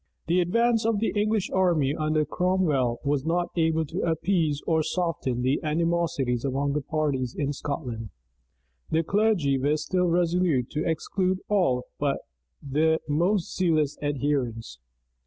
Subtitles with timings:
[0.25, 5.43] The advance of the English army under Cromwell was not able to appease or soften
[5.43, 8.09] the animosities among the parties in Scotland.
[8.89, 12.17] The clergy were still resolute to exclude all but
[12.63, 14.79] their most zealous adherents.